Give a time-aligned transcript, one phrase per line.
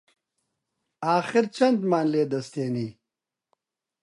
[1.05, 2.89] ئاخر چەندمان لێ دەستێنی؟